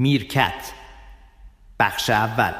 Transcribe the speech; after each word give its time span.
میرکت. 0.00 0.72
بخش 1.80 2.10
اول. 2.10 2.52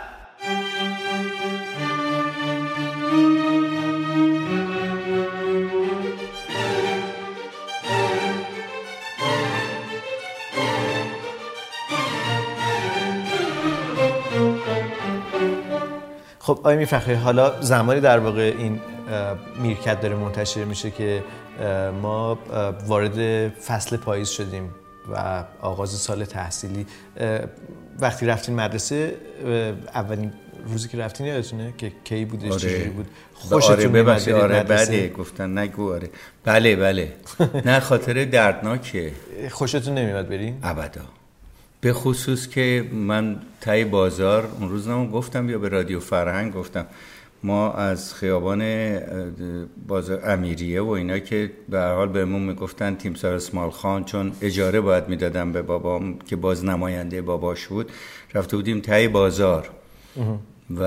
خب 16.38 16.52
آقای 16.52 16.76
میرفخری 16.76 17.14
حالا 17.14 17.60
زمانی 17.60 18.00
در 18.00 18.18
واقع 18.18 18.54
این 18.58 18.80
میرکت 19.56 20.00
داره 20.00 20.14
منتشر 20.16 20.64
میشه 20.64 20.90
که 20.90 21.24
ما 22.02 22.38
وارد 22.86 23.48
فصل 23.48 23.96
پاییز 23.96 24.28
شدیم. 24.28 24.74
و 25.12 25.44
آغاز 25.60 25.90
سال 25.90 26.24
تحصیلی. 26.24 26.86
وقتی 28.00 28.26
رفتین 28.26 28.54
مدرسه 28.54 29.14
اولین 29.94 30.32
روزی 30.66 30.88
که 30.88 30.98
رفتین 30.98 31.26
یادتونه 31.26 31.74
که 31.78 31.92
کی 32.04 32.24
بودش 32.24 32.50
آره. 32.50 32.60
چجوری 32.60 32.88
بود؟ 32.90 33.06
خوشتون 33.34 33.72
آره 33.72 33.88
ببخشید. 33.88 34.34
آره؟ 34.34 34.62
بله 34.62 35.08
گفتن 35.08 35.58
نگو 35.58 35.92
آره. 35.92 36.10
بله 36.44 36.76
بله. 36.76 37.12
نه 37.64 37.80
خاطر 37.80 38.24
دردناکه. 38.24 39.12
خوشتون 39.50 39.94
نمیاد 39.94 40.28
برین؟ 40.28 40.58
ابدا. 40.62 41.02
به 41.80 41.92
خصوص 41.92 42.48
که 42.48 42.88
من 42.92 43.36
تای 43.60 43.84
بازار 43.84 44.48
اون 44.60 44.68
روز 44.68 44.88
نمون 44.88 45.10
گفتم 45.10 45.46
بیا 45.46 45.58
به 45.58 45.68
رادیو 45.68 46.00
فرهنگ 46.00 46.54
گفتم. 46.54 46.86
ما 47.42 47.72
از 47.72 48.14
خیابان 48.14 48.62
بازار 49.88 50.30
امیریه 50.30 50.82
و 50.82 50.88
اینا 50.88 51.18
که 51.18 51.50
به 51.68 51.78
هر 51.78 51.94
حال 51.94 52.08
بهمون 52.08 52.42
می‌گفتن 52.42 52.94
تیمسار 52.94 53.34
اسمال 53.34 53.70
خان 53.70 54.04
چون 54.04 54.32
اجاره 54.40 54.80
باید 54.80 55.08
می‌دادم 55.08 55.52
به 55.52 55.62
بابام 55.62 56.18
که 56.18 56.36
باز 56.36 56.64
نماینده 56.64 57.22
باباش 57.22 57.66
بود 57.66 57.90
رفته 58.34 58.56
بودیم 58.56 58.80
تای 58.80 59.08
بازار. 59.08 59.70
و 60.76 60.82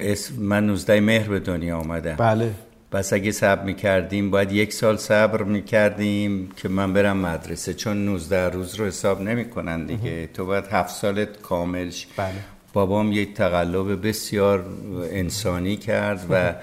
اسم 0.00 0.34
من 0.42 0.66
19 0.66 1.00
مهر 1.00 1.28
به 1.28 1.40
دنیا 1.40 1.78
آمدم. 1.78 2.16
بله. 2.16 2.50
پس 2.90 3.12
اگه 3.12 3.32
صبر 3.32 3.64
می‌کردیم 3.64 4.30
باید 4.30 4.52
یک 4.52 4.72
سال 4.72 4.96
صبر 4.96 5.42
می‌کردیم 5.42 6.50
که 6.56 6.68
من 6.68 6.92
برم 6.92 7.16
مدرسه 7.16 7.74
چون 7.74 8.04
19 8.04 8.48
روز 8.48 8.74
رو 8.74 8.84
حساب 8.86 9.20
نمی‌کنن 9.20 9.86
دیگه. 9.86 10.26
تو 10.26 10.46
باید 10.46 10.64
هفت 10.66 10.94
سالت 10.94 11.42
کامل 11.42 11.90
ش- 11.90 12.06
بله. 12.16 12.34
بابام 12.74 13.12
یک 13.12 13.34
تقلب 13.34 14.08
بسیار 14.08 14.64
انسانی 15.10 15.76
کرد 15.76 16.26
و 16.30 16.54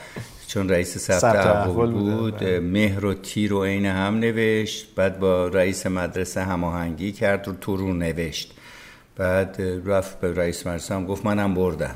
چون 0.48 0.70
رئیس 0.70 0.98
ثبت 0.98 1.36
احوال 1.36 1.92
بوده، 1.92 2.16
بود 2.16 2.38
بله. 2.38 2.60
مهر 2.60 3.06
و 3.06 3.14
تیر 3.14 3.54
و 3.54 3.64
عین 3.64 3.86
هم 3.86 4.20
نوشت 4.20 4.88
بعد 4.96 5.20
با 5.20 5.48
رئیس 5.48 5.86
مدرسه 5.86 6.42
هماهنگی 6.42 7.12
کرد 7.12 7.48
و 7.48 7.54
تو 7.54 7.78
رو 7.78 7.94
نوشت. 7.94 8.54
بعد 9.18 9.62
رفت 9.86 10.20
به 10.20 10.34
رئیس 10.34 10.68
مدرسه 10.68 10.96
هم 10.96 11.06
گفت 11.06 11.26
منم 11.26 11.54
بردم. 11.54 11.96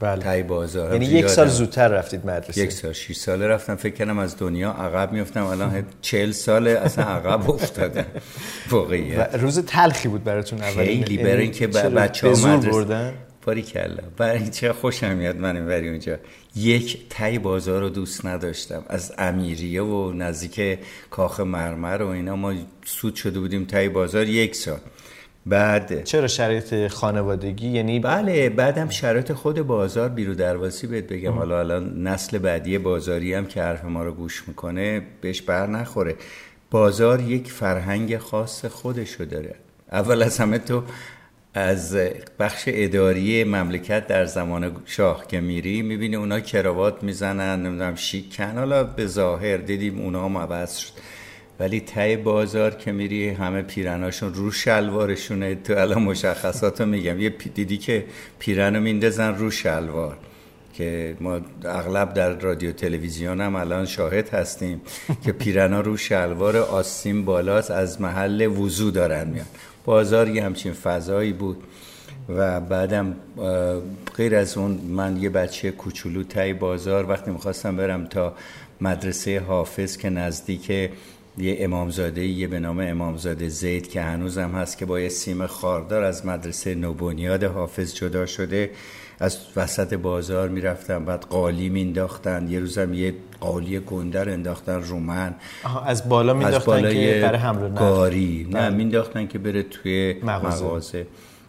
بله. 0.00 0.22
تای 0.22 0.42
بازار 0.42 0.92
یعنی 0.92 1.04
یک 1.04 1.26
سال. 1.26 1.48
زودتر 1.48 1.88
رفتید 1.88 2.26
مدرسه؟ 2.26 2.60
یک 2.60 2.72
سال 2.72 2.92
شیش 2.92 3.16
ساله 3.16 3.46
رفتم. 3.46 3.76
فکر 3.76 3.94
کردم 3.94 4.18
از 4.18 4.36
دنیا 4.38 4.70
عقب 4.70 5.12
میفتم 5.12 5.46
الان 5.46 5.84
چهل 6.02 6.30
ساله 6.30 6.70
اصلا 6.70 7.04
عقب 7.04 7.50
افتادم. 7.50 8.06
واقعیت. 8.70 9.34
روز 9.34 9.58
تلخی 9.58 10.08
بود 10.08 10.24
براتون 10.24 10.58
اول 10.62 10.84
خیلی 10.84 11.16
برای 11.16 11.42
اینکه 11.42 11.66
بچه 11.66 12.22
به 12.22 12.28
ها 12.28 12.34
زور 12.34 12.56
مدرسه 12.56 12.70
بردن؟ 12.70 13.12
باری 13.46 13.62
کلا 13.62 14.02
برای 14.16 14.48
چه 14.48 14.72
خوشم 14.72 15.16
میاد 15.16 15.36
من 15.36 15.66
بری 15.66 15.88
اونجا. 15.88 16.16
یک 16.56 17.08
تای 17.10 17.38
بازار 17.38 17.80
رو 17.80 17.88
دوست 17.88 18.26
نداشتم. 18.26 18.84
از 18.88 19.12
امیریه 19.18 19.82
و 19.82 20.12
نزدیک 20.12 20.78
کاخ 21.10 21.40
مرمر 21.40 22.02
و 22.02 22.08
اینا 22.08 22.36
ما 22.36 22.54
سود 22.84 23.14
شده 23.14 23.40
بودیم 23.40 23.64
تای 23.64 23.88
بازار 23.88 24.26
یک 24.26 24.56
سال 24.56 24.78
بعد 25.46 26.04
چرا 26.04 26.26
شرایط 26.26 26.88
خانوادگی؟ 26.88 27.68
یعنی 27.68 28.00
بله 28.00 28.48
بعدم 28.48 28.88
شرایط 28.88 29.32
خود 29.32 29.62
بازار 29.62 30.08
بیرو 30.08 30.34
درواسی 30.34 30.86
بهت 30.86 31.04
بگم. 31.04 31.32
حالا 31.32 31.58
الان 31.58 32.02
نسل 32.06 32.38
بعدی 32.38 32.78
بازاری 32.78 33.34
هم 33.34 33.46
که 33.46 33.62
حرف 33.62 33.84
ما 33.84 34.02
رو 34.02 34.12
گوش 34.12 34.48
می‌کنه 34.48 35.02
بهش 35.20 35.42
بر 35.42 35.66
نخوره. 35.66 36.16
بازار 36.70 37.20
یک 37.20 37.52
فرهنگ 37.52 38.18
خاص 38.18 38.64
خودشو 38.64 39.24
داره. 39.24 39.54
اول 39.92 40.22
از 40.22 40.38
همه 40.38 40.58
تو 40.58 40.82
از 41.54 41.96
بخش 42.38 42.64
اداری 42.66 43.44
مملکت 43.44 44.06
در 44.06 44.24
زمان 44.24 44.76
شاه 44.86 45.26
که 45.26 45.40
میری 45.40 45.82
می‌بینی 45.82 46.16
اونا 46.16 46.40
کراوات 46.40 47.02
می‌زنن 47.02 47.66
نمی‌دونم 47.66 47.94
شیکن. 47.94 48.58
حالا 48.58 48.84
به 48.84 49.06
ظاهر 49.06 49.56
دیدیم 49.56 50.00
اونا 50.00 50.24
هم 50.24 50.38
عوض 50.38 50.76
شد. 50.76 50.92
ولی 51.60 51.80
ته 51.80 52.16
بازار 52.16 52.70
که 52.70 52.92
میری 52.92 53.28
همه 53.28 53.62
پیرناشون 53.62 54.34
رو 54.34 54.50
شلوارشونه. 54.50 55.54
تو 55.54 55.78
الان 55.78 56.02
مشخصات 56.02 56.80
رو 56.80 56.86
میگم. 56.86 57.20
یه 57.20 57.30
دیدی 57.54 57.76
که 57.76 58.04
پیرن 58.38 58.74
رو 58.76 58.82
میندازن 58.82 59.34
رو 59.34 59.50
شلوار. 59.50 60.18
که 60.74 61.16
ما 61.20 61.40
اغلب 61.64 62.14
در 62.14 62.38
رادیو 62.40 62.72
تلویزیون 62.72 63.40
هم 63.40 63.56
الان 63.56 63.86
شاهد 63.86 64.28
هستیم 64.28 64.80
که 65.24 65.32
پیرنا 65.32 65.80
رو 65.80 65.96
شلوار 65.96 66.56
آستین 66.56 67.24
بالاست 67.24 67.70
از 67.70 68.00
محل 68.00 68.46
وضو 68.46 68.90
دارن 68.90 69.28
میان. 69.28 69.46
بازار 69.90 70.28
یه 70.28 70.44
همچین 70.44 70.72
فضایی 70.72 71.32
بود 71.32 71.62
و 72.28 72.60
بعدم 72.60 73.16
غیر 74.16 74.36
از 74.36 74.58
اون 74.58 74.70
من 74.70 75.16
یه 75.16 75.28
بچه 75.28 75.70
کوچولو 75.70 76.22
تای 76.22 76.52
بازار 76.52 77.08
وقتی 77.08 77.30
می‌خواستم 77.30 77.76
برم 77.76 78.06
تا 78.06 78.34
مدرسه 78.80 79.40
حافظ 79.40 79.96
که 79.96 80.10
نزدیک 80.10 80.70
یه 80.70 80.90
امامزاده 81.38 82.26
یه 82.26 82.46
به 82.46 82.58
نام 82.58 82.80
امامزاده 82.80 83.48
زید 83.48 83.88
که 83.88 84.02
هنوزم 84.02 84.50
هست 84.50 84.78
که 84.78 84.86
با 84.86 85.00
یه 85.00 85.08
سیم 85.08 85.46
خاردار 85.46 86.02
از 86.02 86.26
مدرسه 86.26 86.74
نوبنیاد 86.74 87.44
حافظ 87.44 87.94
جدا 87.94 88.26
شده 88.26 88.70
از 89.20 89.38
وسط 89.56 89.94
بازار 89.94 90.48
می‌رفتم 90.48 91.04
بعد 91.04 91.20
قالی 91.24 91.68
مینداختن 91.68 92.48
یه 92.48 92.60
روزم 92.60 92.94
یه 92.94 93.14
قالی 93.40 93.80
گنده 93.80 94.24
رو 94.24 94.32
انداختن 94.32 94.82
رو 94.82 94.98
من. 94.98 95.34
از 95.86 96.08
بالا 96.08 96.34
مینداختن 96.34 96.82
که 96.82 97.20
برای 97.22 97.38
حمل 97.38 97.74
گاری. 97.74 98.46
نه 98.50 98.58
بله. 98.60 98.76
مینداختن 98.76 99.26
که 99.26 99.38
بره 99.38 99.62
توی 99.62 100.14
مغازه. 100.22 100.64
مغازه, 100.64 101.06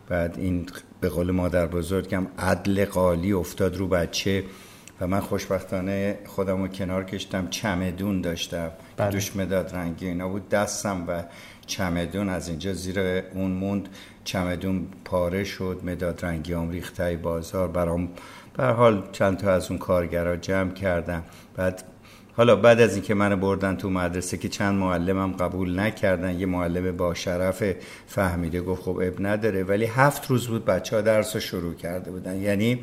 بعد 0.09 0.35
این 0.37 0.65
به 1.01 1.09
قول 1.09 1.31
مادر 1.31 1.67
بزرگم 1.67 2.27
عدل 2.39 2.85
قالی 2.85 3.33
افتاد 3.33 3.77
رو 3.77 3.87
بچه 3.87 4.43
و 5.01 5.07
من 5.07 5.19
خوشبختانه 5.19 6.19
خودم 6.25 6.61
رو 6.61 6.67
کنار 6.67 7.03
کشتم 7.03 7.47
چمدون 7.49 8.21
داشتم. 8.21 8.71
بله. 8.97 9.11
دوش 9.11 9.35
مداد 9.35 9.75
رنگی 9.75 10.07
اینا 10.07 10.29
بود. 10.29 10.49
دستم 10.49 11.03
و 11.07 11.23
چمدون 11.67 12.29
از 12.29 12.49
اینجا 12.49 12.73
زیر 12.73 12.99
اون 13.33 13.51
موند. 13.51 13.89
چمدون 14.23 14.87
پاره 15.05 15.43
شد 15.43 15.81
مداد 15.83 16.25
رنگی 16.25 16.53
هم 16.53 16.69
ریختای 16.69 17.17
بازار. 17.17 17.67
برام 17.67 18.09
به 18.57 18.63
حال 18.63 19.09
چند 19.11 19.37
تا 19.37 19.51
از 19.51 19.69
اون 19.69 19.79
کارگرا 19.79 20.35
جمع 20.35 20.73
کردم 20.73 21.23
بعد 21.55 21.83
حالا 22.37 22.55
بعد 22.55 22.81
از 22.81 22.93
اینکه 22.93 23.13
منو 23.13 23.35
بردن 23.35 23.75
تو 23.75 23.89
مدرسه 23.89 24.37
که 24.37 24.49
چند 24.49 24.75
معلمم 24.75 25.31
قبول 25.31 25.79
نکردن 25.79 26.39
یه 26.39 26.45
معلم 26.45 26.97
با 26.97 27.13
شرف 27.13 27.63
فهمیده 28.07 28.61
گفت 28.61 28.81
خب 28.81 28.99
اب 29.03 29.13
نداره. 29.19 29.63
ولی 29.63 29.85
هفت 29.85 30.27
روز 30.27 30.47
بود 30.47 30.65
بچه 30.65 30.95
ها 30.95 31.01
درس 31.01 31.35
رو 31.35 31.41
شروع 31.41 31.73
کرده 31.73 32.11
بودن. 32.11 32.35
یعنی 32.35 32.79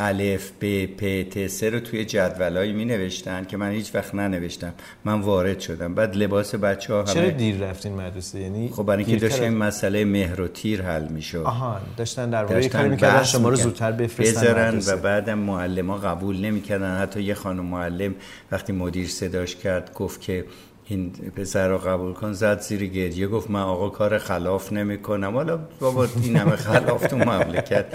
الف 0.00 0.50
ب 0.60 0.86
پ 0.86 1.28
ت 1.30 1.46
سه 1.46 1.70
رو 1.70 1.80
توی 1.80 2.04
جدولایی 2.04 2.72
می 2.72 2.84
نوشتن 2.84 3.44
که 3.44 3.56
من 3.56 3.70
هیچ 3.70 3.94
وقت 3.94 4.14
ننوشتم. 4.14 4.72
من 5.04 5.20
وارد 5.20 5.60
شدم. 5.60 5.94
بعد 5.94 6.16
لباس 6.16 6.54
بچه 6.54 6.94
ها 6.94 7.04
چرا 7.04 7.22
همه 7.22 7.30
دیر 7.30 7.56
رفتین 7.56 7.94
مدرسه؟ 7.94 8.40
یعنی 8.40 8.68
خب 8.68 8.82
برای 8.82 9.04
اینکه 9.04 9.20
داشت 9.20 9.42
این 9.42 9.56
مسئله 9.56 10.04
مهر 10.04 10.40
و 10.40 10.48
تیر 10.48 10.82
حل 10.82 11.08
می 11.08 11.22
شد 11.22 11.38
آها 11.38 11.80
داشتن 11.96 12.30
در 12.30 12.44
واقع 12.44 12.68
کاری 12.68 12.88
می‌کردن 12.88 13.22
شما 13.22 13.48
رو. 13.48 13.56
زودتر 13.56 13.92
بفرستن. 13.92 14.80
و 14.86 14.96
بعدم 14.96 15.38
معلم 15.38 15.90
ها 15.90 15.96
قبول 15.96 16.36
نمی‌کردن. 16.36 16.98
حتی 16.98 17.22
یه 17.22 17.34
خانم 17.34 17.64
معلم 17.64 18.14
وقتی 18.52 18.72
مدیر 18.72 19.08
صداش 19.08 19.56
کرد 19.56 19.94
گفت 19.94 20.20
که 20.20 20.44
این 20.84 21.10
پسر 21.36 21.68
رو 21.68 21.78
قبول 21.78 22.12
کن 22.12 22.32
زد 22.32 22.60
زیر 22.60 22.86
گریه 22.86 23.26
گفت 23.26 23.50
من 23.50 23.60
آقا 23.60 23.88
کار 23.88 24.18
خلاف 24.18 24.72
نمی 24.72 24.98
کنم 24.98 25.34
حالا 25.34 25.60
بابا 25.80 26.08
این 26.22 26.36
همه 26.36 26.56
خلاف 26.56 27.06
تو 27.06 27.16
مملکت. 27.16 27.86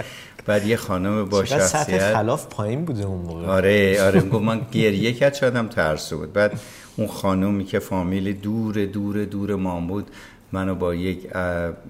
بعد 0.46 0.68
یه 0.68 0.76
خانم 0.76 1.26
با 1.26 1.44
چقدر 1.44 1.60
سطح 1.66 1.80
شخصیت 1.80 2.14
خلاف 2.14 2.48
پایین 2.48 2.86
بوده 2.86 3.06
اون 3.06 3.22
موقع. 3.22 3.46
آره 3.46 4.04
آره 4.04 4.22
گفت 4.22 4.44
من 4.44 4.62
گریه 4.72 5.14
کرد 5.14 5.34
شادم 5.34 5.68
ترسو 5.68 6.18
بود. 6.18 6.34
بعد 6.34 6.60
اون 6.96 7.08
خانومی 7.08 7.66
که 7.66 7.80
فامیل 7.80 8.34
دور 8.34 8.86
دور 8.86 9.26
دور 9.26 9.56
ما 9.56 9.80
بود 9.80 10.08
منو 10.52 10.76
با 10.76 10.96
یک 10.96 11.28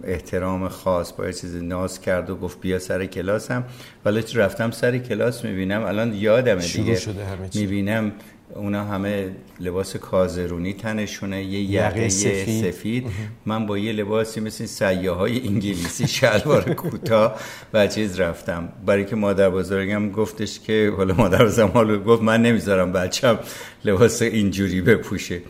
احترام 0.03 0.67
خاص 0.67 1.13
با 1.13 1.25
یه 1.25 1.33
چیز 1.33 1.55
ناز 1.55 2.01
کرد 2.01 2.29
و 2.29 2.35
گفت 2.35 2.59
بیا 2.61 2.79
سر 2.79 3.05
کلاسم. 3.05 3.63
ولی 4.05 4.23
رفتم 4.35 4.71
سر 4.71 4.97
کلاس 4.97 5.45
می‌بینم. 5.45 5.83
الان 5.83 6.13
یادمه 6.13 6.67
دیگه. 6.67 6.95
شده 6.95 7.25
همه 7.25 7.49
چی. 7.49 7.59
می‌بینم 7.59 8.11
اونا 8.53 8.83
همه 8.83 9.31
لباس 9.59 9.95
کازرونی 9.95 10.73
تنشونه 10.73 11.43
یه 11.43 11.59
یقه 11.59 12.09
سفید. 12.09 12.71
سفید, 12.71 13.07
من 13.45 13.65
با 13.65 13.77
یه 13.77 13.91
لباسی 13.91 14.39
مثل 14.39 14.65
سیاه 14.65 15.17
های 15.17 15.47
انگلیسی 15.47 16.07
شلوار 16.07 16.73
کوتاه 16.73 17.39
و 17.73 17.87
چیز 17.87 18.19
رفتم. 18.19 18.69
برای 18.85 19.05
که 19.05 19.15
مادر 19.15 19.49
بزرگم 19.49 20.11
گفتش 20.11 20.59
که 20.59 20.93
حالا 20.97 21.13
مادر 21.13 21.45
بزرگم 21.45 22.03
گفت 22.03 22.21
من 22.21 22.41
نمی‌ذارم 22.41 22.91
بچم 22.93 23.39
لباس 23.85 24.21
اینجوری 24.21 24.81
بپوشه. 24.81 25.41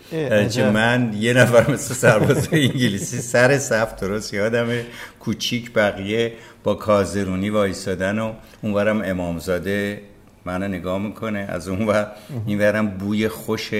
چه 0.49 0.71
من 0.71 1.13
یه 1.19 1.33
نفر 1.33 1.71
مثل 1.71 1.93
سرباز 1.93 2.49
انگلیسی 2.51 3.17
سر 3.17 3.57
صف 3.57 3.99
درست 3.99 4.33
یادم 4.33 4.67
کوچیک 5.19 5.73
بقیه 5.73 6.33
با 6.63 6.75
کازرونی 6.75 7.49
وایسادن 7.49 8.19
و 8.19 8.33
اونورم 8.61 9.01
امامزاده 9.01 10.01
منو 10.45 10.67
نگاه 10.67 10.99
می‌کنه. 10.99 11.39
از 11.39 11.67
اون 11.67 11.87
و 11.87 12.05
این 12.45 12.59
ورم 12.59 12.87
بوی 12.87 13.27
خوش 13.27 13.71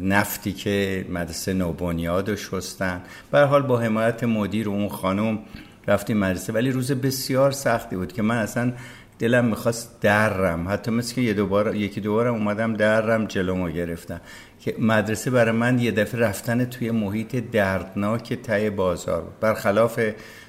نفتی 0.00 0.52
که 0.52 1.06
مدرسه 1.08 1.52
نوبنیاد 1.52 2.30
رو 2.30 2.36
شستن. 2.36 3.02
حال 3.32 3.62
با 3.62 3.78
حمایت 3.78 4.24
مدیر 4.24 4.68
اون 4.68 4.88
خانم 4.88 5.38
رفتیم 5.88 6.16
مدرسه. 6.16 6.52
ولی 6.52 6.70
روز 6.70 6.92
بسیار 6.92 7.50
سختی 7.50 7.96
بود 7.96 8.12
که 8.12 8.22
من 8.22 8.36
اصلا 8.36 8.72
دلم 9.18 9.44
می‌خواست 9.44 10.00
درم 10.00 10.68
حتی 10.68 10.90
مثل 10.90 11.14
که 11.14 11.20
یه 11.20 11.34
دوبار 11.34 11.74
یکی 11.76 12.00
دوبارم 12.00 12.34
اومدم 12.34 12.74
درم 12.74 13.26
جلومو 13.26 13.68
گرفتم. 13.68 14.20
که 14.64 14.74
مدرسه 14.78 15.30
برای 15.30 15.52
من 15.52 15.78
یه 15.78 15.90
دفعه 15.90 16.20
رفتن 16.20 16.64
توی 16.64 16.90
محیط 16.90 17.36
دردناک 17.36 18.32
تای 18.34 18.70
بازار 18.70 19.24
برخلاف 19.40 20.00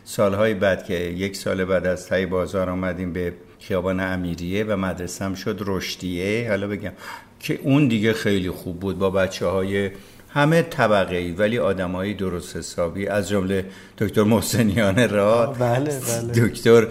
سالهای 0.03 0.53
بعد 0.53 0.83
که 0.83 0.93
یک 0.93 1.35
سال 1.35 1.65
بعد 1.65 1.85
از 1.85 2.07
تای 2.07 2.25
بازار 2.25 2.69
آمدیم 2.69 3.13
به 3.13 3.33
خیابان 3.59 3.99
امیریه 3.99 4.63
و 4.63 4.75
مدرسه 4.75 5.25
هم 5.25 5.35
شد 5.35 5.63
رشدیه 5.65 6.49
حالا 6.49 6.67
بگم 6.67 6.91
که 7.39 7.59
اون 7.63 7.87
دیگه 7.87 8.13
خیلی 8.13 8.49
خوب 8.49 8.79
بود 8.79 8.99
با 8.99 9.09
بچه 9.09 9.45
های 9.45 9.91
همه 10.29 10.61
طبقه 10.61 11.15
ای 11.15 11.31
ولی 11.31 11.57
های 11.57 12.13
درست 12.13 12.57
حسابی 12.57 13.07
از 13.07 13.29
جمله 13.29 13.65
دکتر 13.97 14.23
محسنیان 14.23 15.09
را 15.09 15.45
بله 15.45 15.99
بله. 15.99 16.47
دکتر 16.47 16.87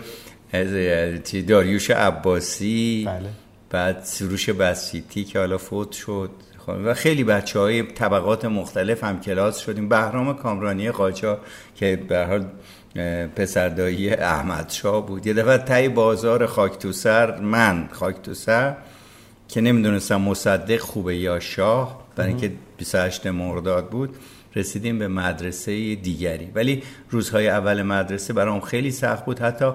داریوش 1.48 1.90
عباسی 1.90 3.04
بله. 3.06 3.28
بعد 3.70 4.00
سروش 4.04 4.50
بسیتی 4.50 5.24
که 5.24 5.38
حالا 5.38 5.58
فوت 5.58 5.92
شد 5.92 6.30
خب، 6.66 6.74
و 6.84 6.94
خیلی 6.94 7.24
بچه 7.24 7.58
های 7.58 7.82
طبقات 7.82 8.44
مختلف 8.44 9.04
هم 9.04 9.20
کلاس 9.20 9.58
شدیم. 9.58 9.88
بهرام 9.88 10.34
کامرانی 10.34 10.90
قاجا 10.90 11.38
که 11.76 11.96
به 12.08 12.26
حال 12.26 12.46
پسردایی 13.36 14.10
احمد 14.10 14.70
شاه 14.70 15.06
بود. 15.06 15.26
یه 15.26 15.34
دفعه 15.34 15.58
تای 15.58 15.88
بازار 15.88 16.46
خاک 16.46 16.78
تو 16.78 16.92
سر 16.92 17.40
من 17.40 17.88
خاک 17.92 18.22
تو 18.22 18.34
سر 18.34 18.76
که 19.48 19.60
نمی‌دونستم 19.60 20.20
مصدق 20.20 20.78
خوبه 20.78 21.16
یا 21.16 21.40
شاه. 21.40 22.02
برای 22.16 22.30
اینکه 22.30 22.52
28 22.76 23.26
مرداد 23.26 23.88
بود 23.88 24.16
رسیدیم 24.56 24.98
به 24.98 25.08
مدرسه 25.08 25.94
دیگری. 25.94 26.50
ولی 26.54 26.82
روزهای 27.10 27.48
اول 27.48 27.82
مدرسه 27.82 28.32
برام 28.32 28.60
خیلی 28.60 28.90
سخت 28.90 29.24
بود. 29.24 29.38
حتی 29.38 29.72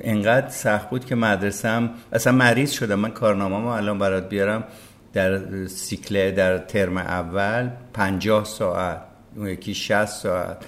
انقدر 0.00 0.48
سخت 0.48 0.90
بود 0.90 1.04
که 1.04 1.14
مدرسه 1.14 1.68
هم 1.68 1.90
اصلا 2.12 2.32
مریض 2.32 2.70
شدم. 2.70 2.98
من 2.98 3.10
کارنامه 3.10 3.66
الان 3.66 3.98
برات 3.98 4.28
بیارم. 4.28 4.64
در 5.12 5.66
سیکله 5.66 6.30
در 6.30 6.58
ترم 6.58 6.96
اول 6.96 7.70
پنجاه 7.92 8.44
ساعت 8.44 9.00
اون 9.36 9.48
یکی 9.48 9.74
60 9.74 10.04
ساعت. 10.04 10.64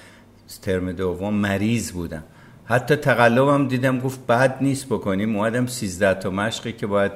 ترم 0.62 0.93
دوم 0.93 1.35
مریض 1.35 1.93
بودم. 1.93 2.25
حتی 2.64 2.96
تقلبم 2.96 3.69
دیدم 3.69 4.00
گفت 4.00 4.26
بعد 4.26 4.56
نیست 4.61 4.87
بکنیم. 4.87 5.37
اومدم 5.37 5.67
13 5.67 6.14
تا 6.14 6.31
مشقی 6.31 6.73
که 6.73 6.87
باید 6.87 7.12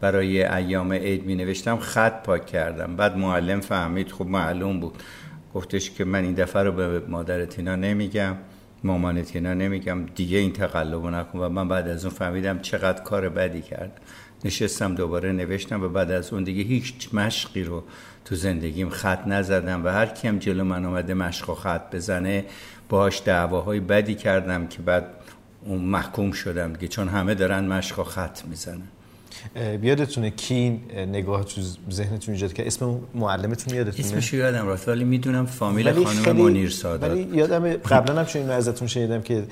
برای 0.00 0.44
ایام 0.44 0.92
عید 0.92 1.26
می 1.26 1.34
نوشتم 1.34 1.76
خط 1.78 2.22
پاک 2.22 2.46
کردم. 2.46 2.96
بعد 2.96 3.16
معلم 3.16 3.60
فهمید 3.60 4.12
خب 4.12 4.26
معلوم 4.26 4.80
بود. 4.80 4.94
گفتش 5.54 5.90
که 5.90 6.04
من 6.04 6.24
این 6.24 6.34
دفعه 6.34 6.62
رو 6.62 6.72
به 6.72 7.02
مادر 7.08 7.44
تینا 7.44 7.76
نمیگم. 7.76 8.36
مامان 8.84 9.22
تینا 9.22 9.54
نمیگم 9.54 10.06
دیگه 10.14 10.38
این 10.38 10.52
تقلب 10.52 11.06
نکن. 11.06 11.38
و 11.38 11.48
من 11.48 11.68
بعد 11.68 11.88
از 11.88 12.04
اون 12.04 12.14
فهمیدم 12.14 12.58
چقدر 12.58 13.02
کار 13.02 13.28
بدی 13.28 13.62
کرد. 13.62 14.00
نشستم 14.44 14.94
دوباره 14.94 15.32
نوشتم 15.32 15.82
و 15.82 15.88
بعد 15.88 16.10
از 16.10 16.32
اون 16.32 16.44
دیگه 16.44 16.62
هیچ 16.62 17.14
مشقی 17.14 17.64
رو 17.64 17.84
تو 18.24 18.34
زندگیم 18.34 18.90
خط 18.90 19.26
نزدم 19.26 19.84
و 19.84 19.88
هر 19.88 20.06
کیم 20.06 20.38
جلو 20.38 20.64
من 20.64 20.84
آمده 20.84 21.14
مشق 21.14 21.50
و 21.50 21.54
خط 21.54 21.94
بزنه 21.94 22.44
باهاش 22.88 23.22
دعواهای 23.24 23.80
بدی 23.80 24.14
کردم 24.14 24.66
که 24.66 24.82
بعد 24.82 25.06
اون 25.64 25.78
محکوم 25.78 26.32
شدم 26.32 26.72
که 26.74 26.88
چون 26.88 27.08
همه 27.08 27.34
دارن 27.34 27.64
مشق 27.64 27.98
و 27.98 28.04
خط 28.04 28.44
می‌زنن. 28.44 28.88
بیادتونه 29.80 30.30
کی 30.30 30.80
نگاه 30.96 31.44
تو 31.44 31.60
ذهنتون 31.90 32.34
ایجاد 32.34 32.52
که 32.52 32.66
اسم 32.66 33.00
معلمتون 33.14 33.74
یادتونه؟ 33.74 34.08
اسمش 34.08 34.32
یادم 34.32 34.68
رفت 34.68 34.88
ولی 34.88 35.04
می‌دونم 35.04 35.46
فامیل 35.46 36.04
خانم 36.04 36.36
منیر 36.36 36.70
سادات 36.70 37.10
ولی 37.10 37.28
یادم 37.32 37.72
قبلا 37.72 38.20
هم 38.20 38.26
چون 38.26 38.50
ازتون 38.50 38.88
شنیدم 38.88 39.22
که 39.22 39.44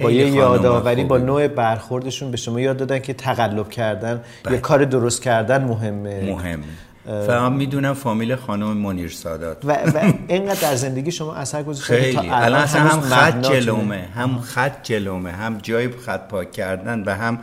با 0.00 0.10
یه 0.10 0.30
یادآوری 0.30 1.04
با 1.04 1.18
نوع 1.18 1.48
برخوردشون 1.48 2.30
به 2.30 2.36
شما 2.36 2.60
یاد 2.60 2.76
دادن 2.76 2.98
که 2.98 3.12
تقلب 3.12 3.70
کردن 3.70 4.12
یا 4.12 4.20
بله. 4.44 4.58
کار 4.58 4.84
درست 4.84 5.22
کردن 5.22 5.64
مهمه. 5.64 6.24
مهمه 6.24 6.64
فهم 7.08 7.52
می‌دونم 7.52 7.94
فامیل 7.94 8.36
خانم 8.36 8.76
منیر 8.76 9.08
سادات 9.08 9.64
و, 9.64 9.72
و 9.72 10.12
اینقدر 10.28 10.60
در 10.60 10.74
زندگی 10.74 11.12
شما 11.12 11.34
اثر 11.34 11.62
گذاشته 11.62 12.00
خیلی. 12.00 12.28
الان 12.30 12.66
هم 12.66 13.00
خط 13.00 13.42
جلومه 13.42 14.08
هم 14.14 14.40
خط 14.40 14.82
جلومه 14.82 15.32
هم 15.32 15.58
جای 15.62 15.88
خط 15.88 16.28
پاک 16.28 16.52
کردن 16.52 17.02
و 17.06 17.14
هم 17.14 17.38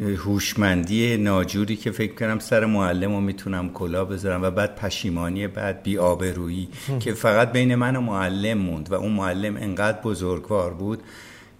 هوشمندی 0.00 1.16
ناجوری 1.16 1.76
که 1.76 1.90
فکر 1.90 2.14
کنم 2.14 2.38
سر 2.38 2.64
معلم 2.64 3.14
رو 3.14 3.20
می‌تونم 3.20 3.72
کلا 3.72 4.04
بذارم 4.04 4.42
و 4.42 4.50
بعد 4.50 4.74
پشیمانی 4.74 5.46
بعد 5.46 5.82
بی 5.82 5.98
آبرویی 5.98 6.68
که 7.00 7.12
فقط 7.12 7.52
بین 7.52 7.74
من 7.74 7.96
و 7.96 8.00
معلم 8.00 8.58
موند 8.58 8.92
و 8.92 8.94
اون 8.94 9.12
معلم 9.12 9.56
انقدر 9.56 10.00
بزرگوار 10.00 10.74
بود 10.74 11.02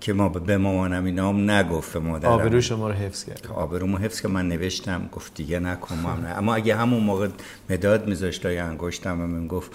که 0.00 0.12
ما 0.12 0.29
به 0.29 0.56
مامانم 0.56 1.05
اینا 1.05 1.29
هم 1.29 1.50
نگفت 1.50 1.93
به 1.93 1.99
مادرم. 1.99 2.33
آبرو 2.33 2.61
شما 2.61 2.88
رو 2.88 2.94
حفظ 2.94 3.25
کرد. 3.25 3.47
آبرومو 3.55 3.99
حفظ 3.99 4.21
که 4.21 4.29
من 4.29 4.49
نوشتم 4.49 5.09
گفت 5.12 5.35
دیگه 5.35 5.59
نکن 5.59 5.99
اما 6.37 6.55
اگه 6.55 6.77
همون 6.77 7.03
موقع 7.03 7.29
مداد 7.71 8.09
میذاشت 8.09 8.44
یا 8.44 8.65
انگشتم 8.65 9.21
و 9.21 9.27
من 9.27 9.47
گفت 9.47 9.71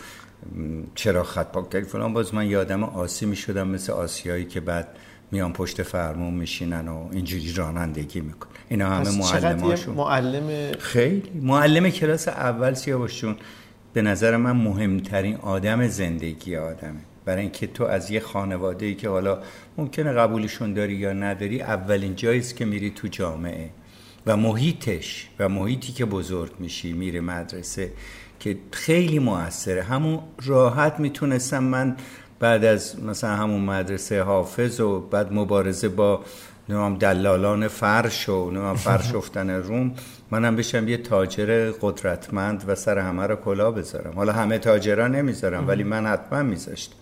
چرا 0.95 1.23
خط 1.23 1.51
پاک 1.51 1.69
کردی 1.69 1.85
فلان 1.85 2.13
باز 2.13 2.33
من 2.33 2.47
یادم 2.47 2.83
آسی 2.83 3.25
می‌شدم 3.25 3.67
مثل 3.67 3.93
آسیایی 3.93 4.45
که 4.45 4.59
بعد 4.59 4.87
میان 5.31 5.53
پشت 5.53 5.83
فرمون 5.83 6.33
میشینن 6.33 6.87
و 6.87 7.07
اینجوری 7.11 7.53
رانندگی 7.53 8.21
میکن 8.21 8.47
اینا 8.69 8.89
همه 8.89 9.17
معلماشون. 9.17 9.95
معلم 9.95 10.71
خیلی. 10.79 11.31
معلم 11.41 11.89
کلاس 11.89 12.27
اول 12.27 12.73
سیاوشون 12.73 13.35
به 13.93 14.01
نظر 14.01 14.37
من 14.37 14.51
مهمترین 14.51 15.35
آدم 15.35 15.87
زندگی 15.87 16.55
آدمه. 16.55 16.99
برای 17.25 17.41
اینکه 17.41 17.67
تو 17.67 17.83
از 17.83 18.11
یه 18.11 18.19
خانواده 18.19 18.85
ای 18.85 18.95
که 18.95 19.09
حالا 19.09 19.39
ممکنه 19.77 20.13
قبولشون 20.13 20.73
داری 20.73 20.93
یا 20.93 21.13
نداری 21.13 21.61
اولین 21.61 22.15
جایی 22.15 22.41
که 22.41 22.65
میری 22.65 22.89
تو 22.89 23.07
جامعه. 23.07 23.69
و 24.25 24.37
محیطش 24.37 25.29
و 25.39 25.49
محیطی 25.49 25.91
که 25.91 26.05
بزرگ 26.05 26.51
میشی 26.59 26.93
میره 26.93 27.21
مدرسه 27.21 27.91
که 28.39 28.57
خیلی 28.71 29.19
موثره. 29.19 29.83
همون 29.83 30.19
راحت 30.45 30.99
می‌تونستم 30.99 31.63
من 31.63 31.95
بعد 32.41 32.65
از 32.65 33.03
مثلا 33.03 33.29
همون 33.29 33.61
مدرسه 33.61 34.21
حافظ 34.21 34.79
و 34.79 34.99
بعد 34.99 35.33
مبارزه 35.33 35.89
با 35.89 36.21
نمام 36.69 36.97
دلالان 36.97 37.67
فرش 37.67 38.29
و 38.29 38.51
نمام 38.51 38.75
فرش 38.75 39.15
افتن 39.21 39.49
روم 39.49 39.93
منم 40.31 40.55
بشم 40.55 40.87
یه 40.87 40.97
تاجر 40.97 41.71
قدرتمند 41.81 42.63
و 42.67 42.75
سر 42.75 42.97
همه 42.97 43.27
رو 43.27 43.35
کلا 43.35 43.71
بذارم. 43.71 44.13
حالا 44.15 44.33
همه 44.33 44.57
تاجرا 44.57 45.07
نمی‌ذارم 45.07 45.67
ولی 45.67 45.83
من 45.83 46.05
حتما 46.05 46.43
میذاشتم. 46.43 46.95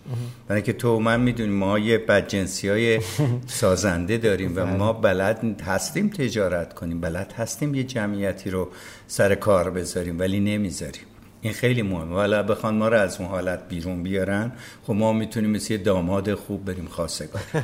برای 0.48 0.62
که 0.62 0.74
تو 0.74 1.00
من 1.00 1.22
می‌دونیم 1.22 1.54
ما 1.54 1.80
یه 1.80 1.98
بدجنسی 1.98 2.70
های 2.70 3.00
سازنده 3.62 4.18
داریم 4.18 4.54
و 4.56 4.66
ما 4.66 4.94
بلد 4.94 5.62
هستیم 5.66 6.10
تجارت 6.10 6.74
کنیم 6.74 7.02
بلد 7.02 7.34
هستیم 7.38 7.75
یه 7.75 7.84
جمعیتی 7.84 8.50
رو 8.50 8.70
سر 9.08 9.36
کار 9.36 9.70
بذاریم 9.70 10.20
ولی 10.20 10.40
نمی‌ذاریم. 10.40 11.09
این 11.41 11.53
خیلی 11.53 11.81
مهمه. 11.81 12.15
ولی 12.15 12.43
بخوان 12.43 12.75
ما 12.75 12.88
رو 12.88 12.98
از 12.98 13.19
اون 13.19 13.29
حالت 13.29 13.60
بیرون 13.69 14.03
بیارن 14.03 14.51
خب 14.88 14.93
ما 14.93 15.13
می‌تونیم 15.13 15.50
مثل 15.50 15.77
داماد 15.77 16.34
خوب 16.34 16.65
بریم 16.65 16.86
خواستگار 16.86 17.41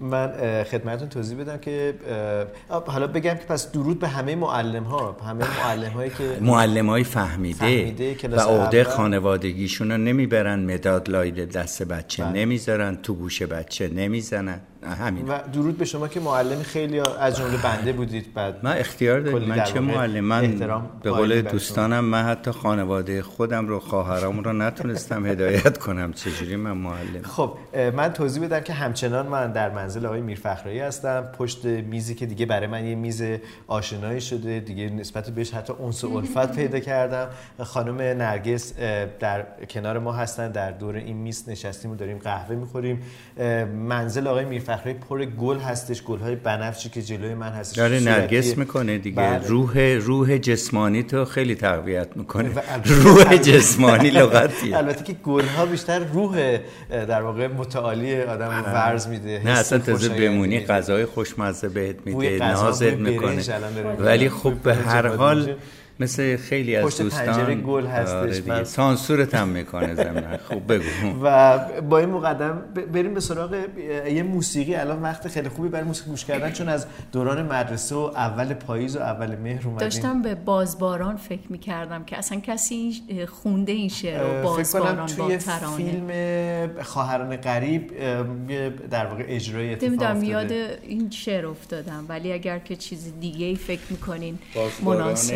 من 0.00 0.32
خدمتتون 0.64 1.08
توضیح 1.08 1.38
بدم 1.38 1.56
که 1.56 1.94
حالا 2.68 3.06
بگم 3.06 3.34
که 3.34 3.44
پس 3.44 3.72
درود 3.72 3.98
به 3.98 4.08
همه 4.08 4.34
معلم 4.34 4.84
ها 4.84 5.16
همه 5.26 5.64
معلم 5.64 5.92
هایی 5.92 6.10
که 6.10 6.38
معلم 6.40 6.88
های 6.88 7.04
فهمیده, 7.04 7.58
فهمیده 7.58 8.36
و 8.36 8.40
عهده 8.40 8.84
خانوادگیشون 8.84 9.90
رو 9.90 9.98
نمی‌برن 9.98 10.74
مداد 10.74 11.10
لای 11.10 11.30
دست 11.30 11.82
بچه 11.82 12.24
بله. 12.24 12.32
نمی‌ذارن 12.32 12.96
تو 12.96 13.14
گوش 13.14 13.42
بچه 13.42 13.88
نمی‌زنن. 13.88 14.60
همین. 14.82 15.28
و 15.28 15.38
درود 15.52 15.78
به 15.78 15.84
شما 15.84 16.08
که 16.08 16.20
معلم 16.20 16.62
خیلی 16.62 17.00
از 17.00 17.36
جمله 17.36 17.56
بنده 17.62 17.92
بودید 17.92 18.34
بعد 18.34 18.54
من 18.62 18.76
اختیار 18.76 19.20
دارم. 19.20 19.44
من 19.44 19.64
چه 19.64 19.80
معلم؟ 19.80 20.24
من 20.24 20.58
به 21.02 21.10
قول. 21.10 21.42
دوستانم 21.42 22.04
من 22.04 22.22
حتی 22.22 22.50
خانواده 22.50 23.22
خودم 23.22 23.68
رو 23.68 23.80
خواهرام 23.80 24.40
رو 24.40 24.52
نتونستم 24.52 25.26
هدایت 25.26 25.78
کنم. 25.78 26.12
چجوری 26.12 26.56
من 26.56 26.72
معلم؟ 26.72 27.22
خب 27.22 27.54
من 27.96 28.12
توضیح 28.12 28.44
بدم 28.44 28.60
که 28.60 28.72
همچنان 28.72 29.26
من 29.26 29.52
در 29.52 29.70
منزل 29.70 30.06
آقای 30.06 30.20
میرفخرایی 30.20 30.80
هستم. 30.80 31.28
پشت 31.38 31.64
میزی 31.64 32.14
که 32.14 32.26
دیگه 32.26 32.46
برای 32.46 32.66
من 32.66 32.84
یه 32.84 32.94
میز 32.94 33.22
آشنایی 33.66 34.20
شده 34.20 34.60
دیگه 34.60 34.90
نسبت 34.90 35.30
بهش 35.30 35.54
حتی 35.54 35.72
انس 35.82 36.04
و 36.04 36.16
الفت 36.16 36.56
پیدا 36.56 36.78
کردم. 36.78 37.28
خانم 37.62 37.96
نرگس 37.96 38.74
در 39.20 39.46
کنار 39.70 39.98
ما 39.98 40.12
هستن 40.12 40.50
در 40.50 40.70
دور 40.70 40.96
این 40.96 41.16
میز 41.16 41.48
نشستیم 41.48 41.90
و 41.90 41.96
داریم 41.96 42.18
قهوه 42.18 42.56
می‌خوریم. 42.56 43.02
منزل 43.88 44.26
آقای 44.26 44.44
میرفخرایی 44.68 44.98
پر 44.98 45.24
گل 45.24 45.58
هستش 45.58 46.02
گل 46.02 46.18
های 46.18 46.34
بنفشی 46.34 46.88
که 46.88 47.02
جلوی 47.02 47.34
من 47.34 47.52
هستش 47.52 47.76
داره. 47.76 48.00
نرگس 48.00 48.58
می‌کنه 48.58 48.98
دیگه 48.98 49.16
بله. 49.16 49.48
روح 49.48 49.80
روح 49.80 50.38
جسمانی 50.38 51.02
تو 51.02 51.24
خیلی 51.24 51.54
تقویت 51.54 52.16
می‌کنه 52.16 52.48
و 52.48 52.60
روح 52.84 53.36
جسمانی 53.36 54.10
لغتیه 54.10 54.76
البته 54.76 55.04
که 55.04 55.12
گل 55.12 55.44
ها 55.44 55.66
بیشتر 55.66 55.98
روح 55.98 56.58
در 56.90 57.22
واقع 57.22 57.46
متعالی 57.46 58.22
آدم 58.22 58.64
ورز 58.66 59.06
میده 59.08 59.42
نه 59.44 59.50
اصلا 59.50 59.78
تازه 59.78 60.08
بمونی. 60.08 60.60
غذای 60.60 61.04
خوشمزه 61.04 61.68
بهت 61.68 61.96
میده 62.04 62.38
نازت 62.38 62.92
می‌کنه. 62.92 63.42
ولی 63.98 64.28
خب 64.28 64.52
به 64.52 64.74
هر 64.74 65.06
حال. 65.06 65.54
مثل 66.00 66.36
خیلی 66.36 66.76
از 66.76 66.84
پشت 66.84 67.02
دوستان. 67.02 67.26
پنجره 67.26 67.54
گل 67.54 67.86
هستش. 67.86 68.12
آره 68.12 68.40
دیگه. 68.40 68.48
من- 68.48 68.64
سانسورت 68.64 69.34
هم 69.34 69.48
می‌کنه 69.48 69.94
زمین 69.94 70.36
خوب 70.36 70.72
بگو. 70.72 70.84
و 71.22 71.58
با 71.80 71.98
این 71.98 72.08
مقدم 72.08 72.62
بریم 72.92 73.14
به 73.14 73.20
سراغ 73.20 73.56
یه 74.10 74.22
موسیقی. 74.22 74.74
الان 74.74 75.02
وقت 75.02 75.28
خیلی 75.28 75.48
خوبی 75.48 75.68
برای 75.68 75.84
موسیقی 75.84 76.10
گوش 76.10 76.24
کردن 76.24 76.52
چون 76.52 76.68
از 76.68 76.86
دوران 77.12 77.42
مدرسه 77.42 77.94
و 77.94 77.98
اول 77.98 78.54
پاییز 78.54 78.96
و 78.96 79.00
اول 79.00 79.36
مهر 79.36 79.64
اومدیم. 79.64 79.78
داشتم 79.78 80.22
به 80.22 80.34
بازباران 80.34 81.16
فکر 81.16 81.52
می 81.52 81.58
کردم 81.58 82.04
که 82.04 82.18
اصلا 82.18 82.40
کسی 82.40 83.02
خونده 83.28 83.72
این 83.72 83.88
شعر 83.88 84.20
رو 84.22 84.28
فکر 84.28 84.42
کنم 84.42 84.56
بازباران 84.56 84.96
با 84.96 85.26
توی 85.26 85.36
ترانه 85.36 85.76
فیلم 85.76 86.82
خواهران 86.82 87.36
غریب 87.36 87.92
در 88.90 89.06
واقع 89.06 89.24
اجرای 89.28 89.72
اتفاق 89.72 90.22
یاد 90.22 90.52
این 90.52 91.10
شعر 91.10 91.46
افتادم. 91.46 92.04
ولی 92.08 92.32
اگر 92.32 92.58
که 92.58 92.76
چیز 92.76 93.12
دیگه 93.20 93.46
ای 93.46 93.56
فکر 93.56 93.80
می‌کنین 93.90 94.38
بازباران 94.54 95.02
مناسب. 95.04 95.34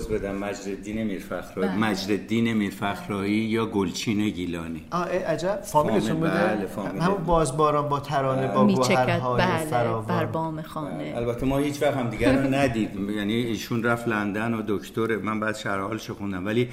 پوز 0.00 0.08
بدم 0.08 0.34
مجددین 0.34 1.02
میرفخرایی 1.02 1.68
بله. 1.68 1.78
مجددین 1.78 2.52
میرفخرایی 2.52 3.34
یا 3.34 3.66
گلچین 3.66 4.28
گیلانی. 4.28 4.84
آه 4.90 5.08
عجب. 5.08 5.60
فامیلتون 5.62 6.00
فامیل، 6.00 6.20
بوده؟ 6.20 6.44
بله، 6.44 6.66
فامیل. 6.66 7.02
همون 7.02 7.24
بازباران 7.24 7.88
با 7.88 8.00
ترانه 8.00 8.48
با 8.48 8.64
میچکد 8.64 8.86
گوهرهای 8.86 9.42
بله 9.42 9.64
فراوان. 9.64 10.06
بر 10.06 10.24
بام 10.24 10.62
خانه. 10.62 11.12
البته 11.16 11.46
ما 11.46 11.58
هیچ 11.58 11.82
وقت 11.82 11.96
هم 11.96 12.10
دیگر 12.10 12.42
رو 12.42 12.50
ندید 12.58 12.90
یعنی 13.16 13.34
ایشون 13.34 13.82
رفت 13.82 14.08
لندن 14.08 14.54
و 14.54 14.62
دکتر 14.68 15.16
من 15.16 15.40
بعد 15.40 15.56
شرح 15.56 15.80
حالش 15.80 16.10
خوندم. 16.10 16.46
ولی 16.46 16.68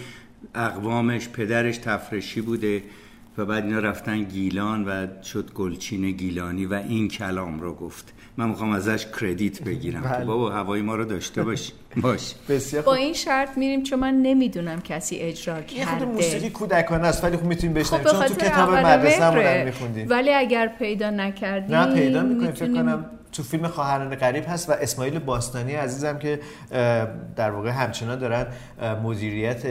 اقوامش 0.55 1.29
پدرش 1.29 1.77
تفرشی 1.77 2.41
بوده 2.41 2.83
و 3.37 3.45
بعد 3.45 3.63
اینا 3.63 3.79
رفتن 3.79 4.23
گیلان 4.23 4.85
و 4.85 5.07
شد 5.23 5.53
گلچین 5.53 6.11
گیلانی 6.11 6.65
و 6.65 6.73
این 6.73 7.07
کلام 7.07 7.59
رو 7.59 7.73
گفت. 7.73 8.13
من 8.37 8.49
می‌خوام 8.49 8.71
ازش 8.71 9.05
کردیت 9.21 9.63
بگیرم. 9.63 10.01
بله. 10.01 10.17
که 10.17 10.25
بابا 10.25 10.49
هوای 10.49 10.81
ما 10.81 10.95
رو 10.95 11.05
داشته 11.05 11.43
باش. 11.43 11.71
باش. 12.03 12.33
بسیار 12.49 12.83
با 12.83 12.93
این 12.95 13.13
شرط 13.13 13.57
میریم 13.57 13.83
چون 13.83 13.99
من 13.99 14.13
نمی‌دونم 14.13 14.81
کسی 14.81 15.15
اجرا 15.15 15.55
یه 15.55 15.61
خود 15.61 15.99
کرده. 15.99 16.05
موسیقی 16.05 16.49
کودکانه 16.49 17.07
است 17.07 17.23
ولی 17.23 17.37
خب 17.37 17.43
می‌تونیم 17.43 17.83
خب 17.83 17.97
بشنویم 17.97 18.03
به 18.03 18.27
چون 18.27 18.27
تو 18.27 18.45
کتاب 18.45 18.73
مدرسه 18.73 19.23
هم. 19.23 19.65
میخوندیم. 19.65 20.07
ولی 20.09 20.33
اگر 20.33 20.67
پیدا 20.67 21.09
نکردیم 21.09 21.75
نه 21.75 21.95
پیدا 21.95 22.23
می‌کنیم 22.23 22.51
فکر 22.51 22.73
کنم 22.73 23.05
تو 23.37 23.43
فیلم 23.43 23.67
خواهران 23.67 24.15
غریب 24.15 24.43
هست 24.47 24.69
و 24.69 24.73
اسماعیل 24.73 25.19
باستانی 25.19 25.73
عزیزم 25.73 26.17
که 26.17 26.39
در 27.35 27.51
واقع 27.51 27.69
همچنان 27.69 28.19
دارن 28.19 28.47
مدیریت 29.03 29.65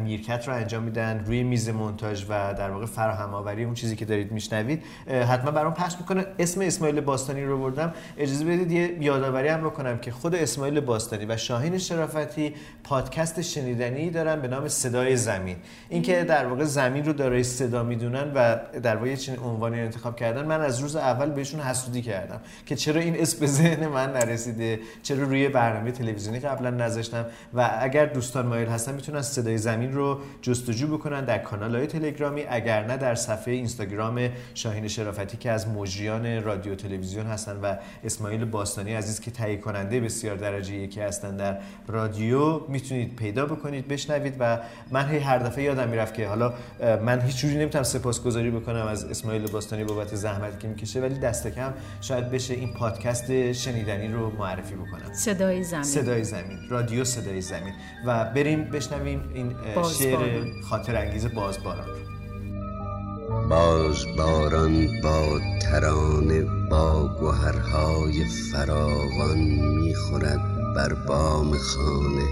میرکت 0.00 0.48
رو 0.48 0.54
انجام 0.54 0.82
میدن 0.82 1.24
روی 1.26 1.42
میز 1.42 1.68
مونتاژ 1.68 2.24
و 2.28 2.54
در 2.54 2.70
واقع 2.70 2.86
فراهم 2.86 3.34
آوری 3.34 3.64
اون 3.64 3.74
چیزی 3.74 3.96
که 3.96 4.04
دارید 4.04 4.32
میشنوید. 4.32 4.82
حتما 5.08 5.50
برام 5.50 5.74
پخش 5.74 5.96
می‌کنه. 6.00 6.26
اسم 6.38 6.60
اسماعیل 6.60 7.00
باستانی 7.00 7.44
رو 7.44 7.58
بردم. 7.58 7.92
اجازه 8.18 8.44
بدید 8.44 8.72
یه 8.72 8.96
یادآوری 9.00 9.48
هم 9.48 9.60
بکنم 9.60 9.98
که 9.98 10.10
خود 10.10 10.34
اسماعیل 10.34 10.80
باستانی 10.80 11.24
و 11.24 11.36
شاهین 11.36 11.78
شرافتی 11.78 12.54
پادکست 12.84 13.40
شنیدنی 13.40 14.10
دارن 14.10 14.40
به 14.40 14.48
نام 14.48 14.68
صدای 14.68 15.16
زمین. 15.16 15.56
اینکه 15.88 16.24
در 16.24 16.46
واقع 16.46 16.64
زمین 16.64 17.04
رو 17.04 17.12
دارای 17.12 17.44
صدا 17.44 17.82
می‌دونن 17.82 18.32
و 18.34 18.56
در 18.82 18.96
واقع 18.96 19.14
چنین 19.14 19.38
عنوانی 19.38 19.80
انتخاب 19.80 20.16
کردن 20.16 20.46
من 20.46 20.60
از 20.60 20.80
روز 20.80 20.96
اول 20.96 21.30
بهشون 21.30 21.60
حسودی 21.60 22.02
کردم 22.02 22.40
که 22.66 22.76
چرا 22.76 22.95
این 23.00 23.20
اسم 23.20 23.40
به 23.40 23.46
ذهن 23.46 23.86
من 23.86 24.12
نرسیده؟ 24.12 24.80
چرا 25.02 25.22
روی 25.22 25.48
برنامه 25.48 25.90
تلویزیونی 25.90 26.38
قبلا 26.38 26.70
نذاشتم؟ 26.70 27.26
و 27.54 27.70
اگر 27.80 28.06
دوستان 28.06 28.46
مایل 28.46 28.68
هستن 28.68 28.94
می‌تونن 28.94 29.22
صدای 29.22 29.58
زمین 29.58 29.92
رو 29.92 30.18
جستجو 30.42 30.86
بکنن 30.86 31.24
در 31.24 31.38
کانال 31.38 31.76
های 31.76 31.86
تلگرامی 31.86 32.42
اگر 32.48 32.84
نه 32.84 32.96
در 32.96 33.14
صفحه 33.14 33.54
اینستاگرام 33.54 34.28
شاهین 34.54 34.88
شرافتی 34.88 35.36
که 35.36 35.50
از 35.50 35.68
مجریان 35.68 36.42
رادیو 36.42 36.74
تلویزیون 36.74 37.26
هستن 37.26 37.56
و 37.62 37.74
اسماعیل 38.04 38.44
باستانی 38.44 38.94
عزیز 38.94 39.20
که 39.20 39.30
تهیه 39.30 39.56
کننده 39.56 40.00
بسیار 40.00 40.36
درجه 40.36 40.74
یکی 40.74 41.00
هستن 41.00 41.36
در 41.36 41.58
رادیو 41.88 42.68
می‌تونید 42.68 43.16
پیدا 43.16 43.46
بکنید 43.46 43.88
بشنوید 43.88 44.36
و 44.40 44.58
من 44.90 45.08
هی 45.08 45.18
هر 45.18 45.38
دفعه 45.38 45.64
یادم 45.64 45.88
می‌رفت 45.88 46.14
که 46.14 46.28
حالا 46.28 46.52
من 46.80 47.20
هیچ 47.20 47.36
جوری 47.36 47.56
نمی‌تونم 47.56 47.84
سپاسگزاری 47.84 48.50
بکنم 48.50 48.86
از 48.86 49.04
اسماعیل 49.04 49.50
باستانی 49.50 49.84
بابت 49.84 50.14
زحمتی 50.14 50.58
که 50.58 50.68
می‌کشه 50.68 51.00
ولی 51.00 51.18
دست 51.18 51.46
کم 51.46 51.72
شاید 52.00 52.30
بشه 52.30 52.54
این 52.54 52.72
پادکست 52.86 53.52
شنیدنی 53.52 54.08
رو 54.08 54.30
معرفی 54.38 54.74
بکنم. 54.74 55.12
صدای 55.12 55.64
زمین. 55.64 55.82
صدای 55.82 56.24
زمین. 56.24 56.58
رادیو 56.70 57.04
صدای 57.04 57.40
زمین. 57.40 57.74
و 58.06 58.24
بریم 58.24 58.64
بشنویم 58.64 59.30
این 59.34 59.54
بازباران. 59.74 60.44
شعر 60.44 60.62
خاطر 60.62 60.96
انگیز 60.96 61.26
بازباران 61.26 61.86
رو. 61.86 63.48
باز 63.48 64.06
باران 64.16 65.00
با 65.02 65.40
ترانه 65.62 66.44
با 66.70 67.08
گوهرهای 67.20 68.24
فراوان 68.24 69.38
می‌خورد 69.82 70.40
بر 70.76 70.94
بام 70.94 71.58
خانه. 71.58 72.28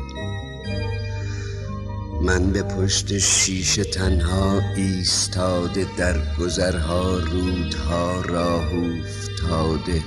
من 2.23 2.51
به 2.51 2.63
پشت 2.63 3.19
شیشه 3.19 3.85
تنها 3.85 4.61
ایستاده 4.77 5.87
در 5.99 6.15
گذرها 6.41 7.19
رودها 7.19 8.21
راه 8.21 8.69
افتاده 8.75 10.03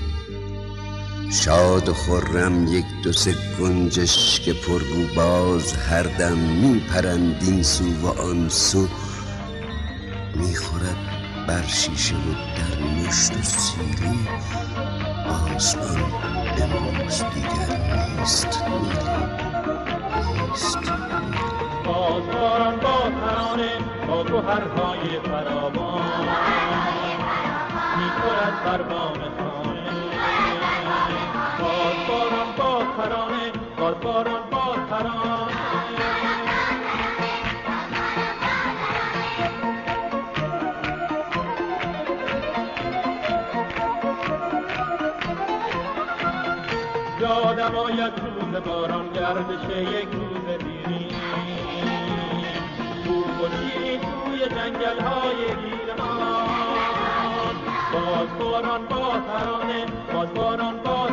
شاد 1.31 1.89
و 1.89 1.93
خرم 1.93 2.67
یک 2.67 2.85
دو 3.03 3.13
سه 3.13 3.35
گنجش 3.59 4.39
که 4.39 4.53
پرگو 4.53 5.15
باز 5.15 5.73
هر 5.77 6.03
دم 6.03 6.37
میپرند 6.37 7.43
این 7.43 7.63
سو 7.63 7.85
و 8.01 8.21
آن 8.21 8.49
سو. 8.49 8.87
می‌خورد 10.35 10.97
بر 11.47 11.63
شیشه 11.67 12.15
و 12.15 12.33
در 12.57 12.79
مشت 12.81 13.37
و 13.37 13.41
سیلی. 13.41 14.27
آسمان 15.55 16.11
امروز 16.61 17.23
دیگر 17.33 17.77
نیست 18.19 18.63
نیلی 18.67 19.09
نیست. 20.49 20.77
بازباران 21.85 22.75
با 22.79 23.09
ترانه 23.21 23.71
با 24.07 24.23
گوهرهای 24.23 25.19
فراوان. 25.23 26.27
می‌خورد 27.97 28.63
بر 28.65 28.81
بازباران 34.17 34.49
با 34.49 34.75
ترانه 34.89 35.53
یادم 47.21 47.75
آید 47.75 48.13
روز 48.19 48.63
باران 48.63 49.13
گردش 49.13 49.69
یک 49.69 50.07
روز 50.11 50.47
تو 53.05 53.23
خورشید 53.37 54.01
توی 54.01 54.39
جنگل 54.39 54.99
های 54.99 55.45
ایران 55.45 55.97
باز 57.93 58.29
باران 58.39 58.85
با 58.85 59.19
ترانه 59.19 59.85
باز 60.13 60.33
باران 60.33 60.77
با 60.83 61.07